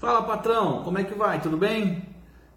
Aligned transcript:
Fala 0.00 0.22
patrão, 0.22 0.82
como 0.82 0.98
é 0.98 1.04
que 1.04 1.12
vai? 1.12 1.42
Tudo 1.42 1.58
bem? 1.58 2.02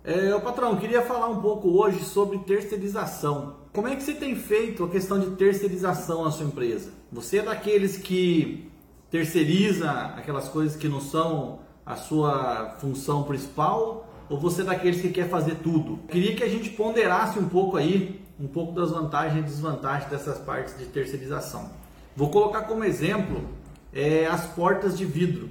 É, 0.02 0.40
patrão, 0.40 0.78
queria 0.78 1.02
falar 1.02 1.28
um 1.28 1.42
pouco 1.42 1.78
hoje 1.78 2.00
sobre 2.00 2.38
terceirização. 2.38 3.58
Como 3.74 3.86
é 3.86 3.98
que 3.98 4.02
você 4.02 4.14
tem 4.14 4.34
feito 4.34 4.86
a 4.86 4.88
questão 4.88 5.20
de 5.20 5.32
terceirização 5.32 6.24
na 6.24 6.32
sua 6.32 6.46
empresa? 6.46 6.92
Você 7.12 7.40
é 7.40 7.42
daqueles 7.42 7.98
que 7.98 8.72
terceiriza 9.12 9.92
aquelas 9.92 10.48
coisas 10.48 10.78
que 10.78 10.88
não 10.88 11.02
são 11.02 11.60
a 11.86 11.98
sua 11.98 12.78
função 12.80 13.24
principal 13.24 14.08
ou 14.30 14.40
você 14.40 14.62
é 14.62 14.64
daqueles 14.64 15.02
que 15.02 15.10
quer 15.10 15.28
fazer 15.28 15.56
tudo? 15.56 16.00
Queria 16.08 16.34
que 16.38 16.46
a 16.46 16.50
gente 16.50 16.70
ponderasse 16.70 17.38
um 17.38 17.50
pouco 17.50 17.76
aí, 17.76 18.24
um 18.40 18.48
pouco 18.48 18.72
das 18.72 18.92
vantagens 18.92 19.42
e 19.42 19.44
desvantagens 19.44 20.10
dessas 20.10 20.38
partes 20.38 20.78
de 20.78 20.86
terceirização. 20.86 21.70
Vou 22.16 22.30
colocar 22.30 22.62
como 22.62 22.86
exemplo 22.86 23.50
é, 23.92 24.28
as 24.28 24.46
portas 24.46 24.98
de 24.98 25.04
vidro. 25.04 25.50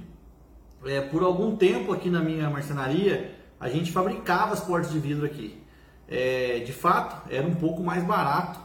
É, 0.85 1.01
por 1.01 1.23
algum 1.23 1.55
tempo 1.55 1.93
aqui 1.93 2.09
na 2.09 2.21
minha 2.21 2.49
marcenaria, 2.49 3.35
a 3.59 3.69
gente 3.69 3.91
fabricava 3.91 4.53
as 4.53 4.59
portas 4.59 4.91
de 4.91 4.99
vidro 4.99 5.25
aqui. 5.25 5.57
É, 6.07 6.59
de 6.59 6.73
fato, 6.73 7.29
era 7.29 7.47
um 7.47 7.55
pouco 7.55 7.81
mais 7.81 8.03
barato 8.03 8.59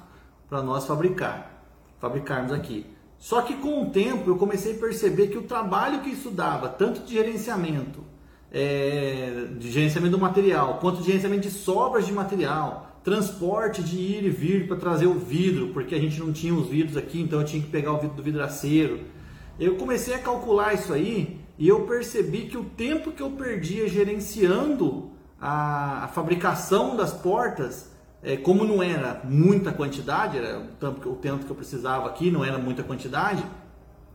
para 0.48 0.62
nós 0.62 0.86
fabricar, 0.86 1.64
fabricarmos 2.00 2.52
aqui. 2.52 2.86
Só 3.18 3.42
que 3.42 3.54
com 3.54 3.82
o 3.82 3.90
tempo 3.90 4.30
eu 4.30 4.36
comecei 4.36 4.74
a 4.74 4.78
perceber 4.78 5.28
que 5.28 5.38
o 5.38 5.42
trabalho 5.42 6.00
que 6.00 6.10
isso 6.10 6.30
dava, 6.30 6.68
tanto 6.68 7.00
de 7.00 7.14
gerenciamento, 7.14 8.04
é, 8.50 9.48
de 9.58 9.70
gerenciamento 9.70 10.16
do 10.16 10.20
material, 10.20 10.78
quanto 10.80 10.98
de 10.98 11.06
gerenciamento 11.06 11.42
de 11.42 11.50
sobras 11.50 12.06
de 12.06 12.12
material, 12.12 13.00
transporte 13.02 13.82
de 13.82 13.96
ir 13.96 14.24
e 14.24 14.30
vir 14.30 14.68
para 14.68 14.76
trazer 14.76 15.06
o 15.06 15.14
vidro, 15.14 15.68
porque 15.68 15.94
a 15.94 15.98
gente 15.98 16.18
não 16.20 16.32
tinha 16.32 16.54
os 16.54 16.68
vidros 16.68 16.96
aqui, 16.96 17.20
então 17.20 17.40
eu 17.40 17.46
tinha 17.46 17.62
que 17.62 17.68
pegar 17.68 17.92
o 17.92 17.98
vidro 17.98 18.16
do 18.16 18.22
vidraceiro. 18.22 19.00
Eu 19.58 19.76
comecei 19.76 20.14
a 20.14 20.18
calcular 20.18 20.74
isso 20.74 20.92
aí 20.92 21.40
e 21.58 21.66
eu 21.68 21.86
percebi 21.86 22.42
que 22.42 22.56
o 22.56 22.64
tempo 22.64 23.10
que 23.10 23.22
eu 23.22 23.30
perdia 23.32 23.88
gerenciando 23.88 25.10
a, 25.40 26.04
a 26.04 26.08
fabricação 26.08 26.96
das 26.96 27.12
portas, 27.12 27.90
é, 28.22 28.36
como 28.36 28.64
não 28.64 28.82
era 28.82 29.20
muita 29.24 29.72
quantidade, 29.72 30.38
era 30.38 30.60
o 30.60 30.66
tempo, 30.68 31.10
o 31.10 31.16
tempo 31.16 31.44
que 31.44 31.50
eu 31.50 31.56
precisava 31.56 32.06
aqui, 32.08 32.30
não 32.30 32.44
era 32.44 32.58
muita 32.58 32.84
quantidade, 32.84 33.44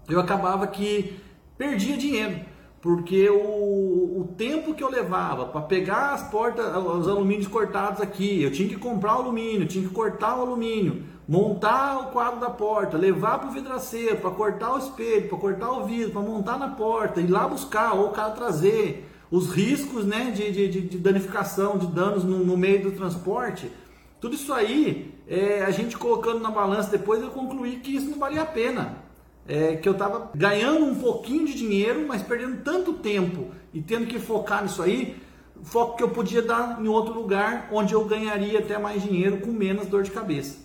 eu 0.08 0.20
acabava 0.20 0.66
que 0.68 1.20
perdia 1.58 1.98
dinheiro 1.98 2.53
porque 2.84 3.30
o, 3.30 4.20
o 4.20 4.34
tempo 4.38 4.74
que 4.74 4.84
eu 4.84 4.90
levava 4.90 5.46
para 5.46 5.62
pegar 5.62 6.12
as 6.12 6.30
portas, 6.30 6.66
os 6.76 7.08
alumínios 7.08 7.48
cortados 7.48 8.02
aqui, 8.02 8.44
eu 8.44 8.52
tinha 8.52 8.68
que 8.68 8.76
comprar 8.76 9.16
o 9.16 9.22
alumínio, 9.22 9.66
tinha 9.66 9.88
que 9.88 9.94
cortar 9.94 10.38
o 10.38 10.42
alumínio, 10.42 11.02
montar 11.26 12.00
o 12.00 12.12
quadro 12.12 12.42
da 12.42 12.50
porta, 12.50 12.98
levar 12.98 13.40
para 13.40 13.48
o 13.48 13.54
vidraceiro, 13.54 14.18
para 14.18 14.32
cortar 14.32 14.74
o 14.74 14.78
espelho, 14.80 15.30
para 15.30 15.38
cortar 15.38 15.72
o 15.72 15.86
vidro, 15.86 16.12
para 16.12 16.22
montar 16.22 16.60
na 16.60 16.68
porta, 16.68 17.22
ir 17.22 17.28
lá 17.28 17.48
buscar 17.48 17.94
ou 17.94 18.08
o 18.08 18.12
cara 18.12 18.32
trazer, 18.32 19.10
os 19.32 19.50
riscos 19.50 20.06
né, 20.06 20.32
de, 20.32 20.52
de, 20.52 20.82
de 20.82 20.98
danificação, 20.98 21.78
de 21.78 21.88
danos 21.88 22.26
no, 22.26 22.44
no, 22.44 22.58
meio 22.58 22.84
do 22.84 22.92
transporte, 22.92 23.72
tudo 24.20 24.36
isso 24.36 24.52
aí, 24.52 25.18
é, 25.26 25.64
a 25.64 25.72
gente 25.72 25.98
colocando 25.98 26.42
na 26.42 26.52
balança 26.52 26.92
depois, 26.92 27.22
eu 27.22 27.30
concluí 27.30 27.78
que 27.78 27.96
isso 27.96 28.10
não 28.10 28.20
valia 28.20 28.42
a 28.42 28.46
pena 28.46 29.03
é, 29.48 29.76
que 29.76 29.88
eu 29.88 29.94
estava 29.94 30.32
ganhando 30.34 30.86
um 30.86 30.96
pouquinho 30.96 31.46
de 31.46 31.54
dinheiro, 31.54 32.06
mas 32.08 32.22
perdendo 32.22 32.64
tanto 32.64 32.94
tempo 32.94 33.48
e 33.74 33.82
tendo 33.82 34.08
que 34.08 34.20
focar 34.20 34.64
nisso 34.64 34.82
aí, 34.82 35.22
foco 35.64 35.98
que 35.98 36.04
eu 36.04 36.10
podia 36.10 36.42
dar 36.42 36.82
em 36.82 36.88
outro 36.88 37.14
lugar 37.14 37.70
onde 37.72 37.94
eu 37.94 38.04
ganharia 38.06 38.60
até 38.60 38.78
mais 38.78 39.02
dinheiro 39.02 39.38
com 39.38 39.52
menos 39.52 39.88
dor 39.88 40.04
de 40.04 40.12
cabeça. 40.12 40.58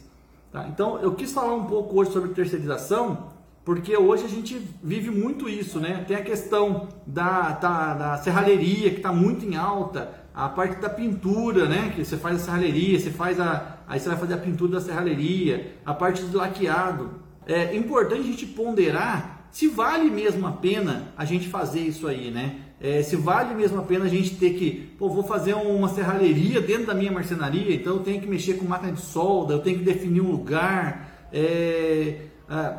Tá? 0.53 0.67
Então 0.69 0.99
eu 1.01 1.15
quis 1.15 1.33
falar 1.33 1.55
um 1.55 1.65
pouco 1.65 1.99
hoje 1.99 2.12
sobre 2.12 2.31
terceirização, 2.31 3.37
porque 3.65 3.97
hoje 3.97 4.25
a 4.25 4.29
gente 4.29 4.59
vive 4.83 5.11
muito 5.11 5.47
isso, 5.47 5.79
né? 5.79 6.03
Tem 6.09 6.17
a 6.17 6.23
questão 6.23 6.89
da, 7.06 7.51
da, 7.51 7.95
da 7.95 8.17
serralheria 8.17 8.91
que 8.91 8.97
está 8.97 9.12
muito 9.12 9.45
em 9.45 9.56
alta, 9.56 10.11
a 10.34 10.49
parte 10.49 10.81
da 10.81 10.89
pintura, 10.89 11.67
né? 11.67 11.93
Que 11.95 12.03
você 12.03 12.17
faz 12.17 12.37
a 12.37 12.45
serralheria, 12.47 12.99
você 12.99 13.11
faz 13.11 13.39
a, 13.39 13.81
aí 13.87 14.01
você 14.01 14.09
vai 14.09 14.17
fazer 14.17 14.34
a 14.34 14.39
pintura 14.39 14.73
da 14.73 14.81
serralheria, 14.81 15.75
a 15.84 15.93
parte 15.93 16.23
de 16.23 16.34
laqueado 16.34 17.28
é 17.48 17.75
importante 17.75 18.20
a 18.20 18.25
gente 18.25 18.47
ponderar 18.47 19.38
se 19.50 19.66
vale 19.66 20.10
mesmo 20.10 20.47
a 20.47 20.53
pena 20.53 21.12
a 21.16 21.25
gente 21.25 21.48
fazer 21.48 21.81
isso 21.81 22.06
aí, 22.06 22.31
né? 22.31 22.60
É, 22.81 23.03
se 23.03 23.16
vale 23.16 23.54
mesmo 23.54 23.81
a 23.81 23.82
pena 23.82 24.04
a 24.04 24.09
gente 24.09 24.36
ter 24.36 24.50
que, 24.50 24.92
pô, 24.98 25.09
vou 25.09 25.25
fazer 25.25 25.54
uma 25.54 25.88
serralheria 25.88 26.60
dentro 26.60 26.86
da 26.86 26.94
minha 26.94 27.10
marcenaria, 27.10 27.75
então 27.75 27.94
eu 27.94 28.03
tenho 28.03 28.20
que 28.20 28.26
mexer 28.26 28.54
com 28.54 28.66
máquina 28.66 28.92
de 28.92 29.00
solda, 29.00 29.54
eu 29.54 29.59
tenho 29.59 29.78
que 29.78 29.84
definir 29.84 30.20
um 30.20 30.31
lugar, 30.31 31.26
é, 31.32 32.20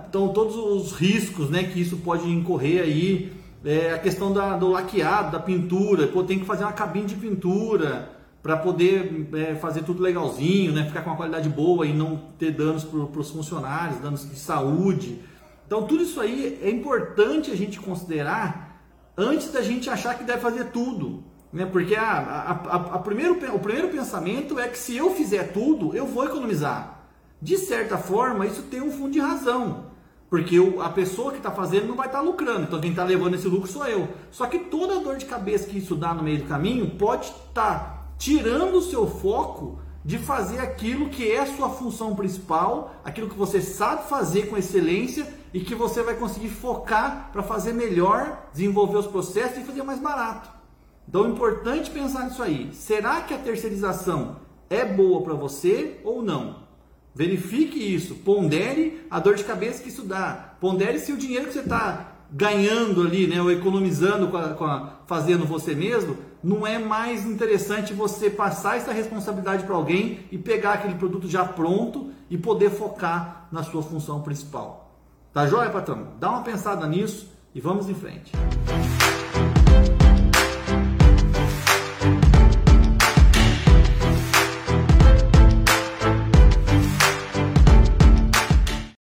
então 0.08 0.30
todos 0.30 0.56
os 0.56 0.94
riscos, 0.94 1.50
né, 1.50 1.64
que 1.64 1.82
isso 1.82 1.98
pode 1.98 2.30
incorrer 2.30 2.82
aí, 2.82 3.34
é, 3.66 3.92
a 3.92 4.00
questão 4.00 4.32
da, 4.32 4.56
do 4.56 4.70
laqueado, 4.70 5.34
da 5.34 5.40
pintura, 5.40 6.08
pô, 6.08 6.24
tem 6.24 6.40
que 6.40 6.46
fazer 6.46 6.64
uma 6.64 6.72
cabine 6.72 7.08
de 7.08 7.16
pintura, 7.16 8.10
para 8.42 8.56
poder 8.56 9.28
é, 9.34 9.56
fazer 9.56 9.84
tudo 9.84 10.02
legalzinho, 10.02 10.72
né? 10.72 10.86
ficar 10.86 11.02
com 11.02 11.10
uma 11.10 11.18
qualidade 11.18 11.50
boa 11.50 11.86
e 11.86 11.94
não 11.94 12.18
ter 12.38 12.52
danos 12.52 12.84
para 12.84 13.20
os 13.20 13.30
funcionários, 13.30 14.00
danos 14.00 14.30
de 14.30 14.40
saúde. 14.40 15.20
Então, 15.68 15.84
tudo 15.84 16.04
isso 16.04 16.20
aí 16.22 16.60
é 16.64 16.70
importante 16.70 17.52
a 17.52 17.56
gente 17.56 17.80
considerar 17.80 18.82
antes 19.18 19.52
da 19.52 19.62
gente 19.62 19.90
achar 19.90 20.18
que 20.18 20.24
deve 20.24 20.40
fazer 20.40 20.72
tudo. 20.72 21.24
Né? 21.52 21.66
Porque 21.66 21.96
a, 21.96 22.04
a, 22.04 22.52
a, 22.52 22.76
a 22.96 23.00
primeiro, 23.00 23.34
o 23.54 23.60
primeiro 23.60 23.90
pensamento 23.90 24.58
é 24.58 24.68
que 24.68 24.78
se 24.78 24.96
eu 24.96 25.12
fizer 25.12 25.52
tudo, 25.52 25.96
eu 25.96 26.08
vou 26.08 26.24
economizar. 26.26 27.08
De 27.42 27.58
certa 27.58 27.98
forma, 27.98 28.46
isso 28.46 28.64
tem 28.64 28.82
um 28.82 28.92
fundo 28.92 29.12
de 29.12 29.20
razão. 29.20 29.90
Porque 30.30 30.58
a 30.80 30.90
pessoa 30.90 31.32
que 31.32 31.38
está 31.38 31.52
fazendo 31.52 31.88
não 31.88 31.96
vai 31.96 32.06
estar 32.06 32.20
tá 32.20 32.24
lucrando, 32.24 32.62
então 32.62 32.80
quem 32.80 32.92
está 32.92 33.04
levando 33.04 33.34
esse 33.34 33.48
lucro 33.48 33.68
sou 33.68 33.86
eu. 33.88 34.08
Só 34.30 34.46
que 34.46 34.60
toda 34.60 34.98
a 34.98 35.00
dor 35.00 35.18
de 35.18 35.26
cabeça 35.26 35.68
que 35.68 35.80
isso 35.80 35.96
dá 35.96 36.14
no 36.14 36.22
meio 36.22 36.40
do 36.40 36.44
caminho 36.46 36.92
pode 36.92 37.26
estar 37.26 37.80
tá 37.80 37.99
tirando 38.20 38.76
o 38.76 38.82
seu 38.82 39.08
foco 39.08 39.80
de 40.04 40.20
fazer 40.20 40.60
aquilo 40.60 41.10
que 41.10 41.32
é 41.32 41.40
a 41.40 41.56
sua 41.56 41.70
função 41.70 42.16
principal, 42.16 42.94
aquilo 43.04 43.30
que 43.30 43.38
você 43.38 43.62
sabe 43.62 44.10
fazer 44.10 44.48
com 44.50 44.58
excelência 44.58 45.26
e 45.54 45.62
que 45.62 45.74
você 45.74 46.04
vai 46.04 46.16
conseguir 46.16 46.50
focar 46.50 47.30
para 47.32 47.42
fazer 47.42 47.74
melhor, 47.74 48.50
desenvolver 48.52 48.98
os 48.98 49.08
processos 49.08 49.58
e 49.58 49.64
fazer 49.64 49.84
mais 49.84 50.00
barato. 50.00 50.50
Então 51.08 51.26
é 51.26 51.30
importante 51.30 51.90
pensar 51.90 52.26
nisso 52.26 52.44
aí. 52.44 52.70
Será 52.74 53.22
que 53.22 53.34
a 53.34 53.38
terceirização 53.38 54.38
é 54.70 54.86
boa 54.86 55.24
para 55.24 55.34
você 55.34 56.00
ou 56.04 56.22
não? 56.22 56.68
Verifique 57.16 57.80
isso, 57.80 58.16
pondere 58.16 59.06
a 59.10 59.20
dor 59.20 59.36
de 59.36 59.44
cabeça 59.44 59.82
que 59.82 59.90
isso 59.90 60.04
dá, 60.04 60.56
pondere 60.60 61.00
se 61.00 61.12
o 61.12 61.18
dinheiro 61.18 61.48
que 61.48 61.54
você 61.54 61.62
está 61.62 62.19
ganhando 62.32 63.02
ali, 63.02 63.28
né, 63.28 63.42
ou 63.42 63.52
economizando 63.52 64.28
com 64.28 64.38
a, 64.38 64.50
com 64.50 64.66
a, 64.66 64.94
fazendo 65.08 65.46
você 65.46 65.74
mesmo, 65.74 66.18
não 66.44 66.66
é 66.66 66.78
mais 66.78 67.26
interessante 67.26 67.94
você 67.94 68.30
passar 68.30 68.78
essa 68.78 68.94
responsabilidade 68.94 69.64
para 69.64 69.76
alguém 69.76 70.20
e 70.32 70.38
pegar 70.38 70.74
aquele 70.74 70.96
produto 70.96 71.28
já 71.28 71.44
pronto 71.44 72.12
e 72.30 72.38
poder 72.38 72.70
focar 72.70 73.48
na 73.52 73.64
sua 73.64 73.82
função 73.82 74.22
principal. 74.22 74.96
Tá 75.34 75.46
joia, 75.48 75.70
patrão? 75.70 76.10
Dá 76.20 76.30
uma 76.30 76.44
pensada 76.44 76.86
nisso 76.88 77.32
e 77.54 77.60
vamos 77.60 77.90
em 77.90 77.94
frente. 77.94 78.32